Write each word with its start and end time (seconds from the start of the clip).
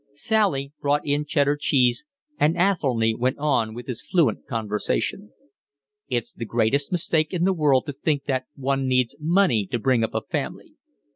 Sally 0.13 0.73
brought 0.81 1.05
in 1.05 1.25
Cheddar 1.25 1.57
cheese, 1.57 2.05
and 2.39 2.57
Athelny 2.57 3.13
went 3.13 3.37
on 3.37 3.75
with 3.75 3.85
his 3.85 4.01
fluent 4.01 4.47
conversation. 4.47 5.31
"It's 6.07 6.33
the 6.33 6.43
greatest 6.43 6.91
mistake 6.91 7.31
in 7.35 7.43
the 7.43 7.53
world 7.53 7.85
to 7.85 7.91
think 7.91 8.23
that 8.23 8.45
one 8.55 8.87
needs 8.87 9.15
money 9.19 9.67
to 9.67 9.77
bring 9.77 10.03
up 10.03 10.15
a 10.15 10.21
family. 10.23 10.73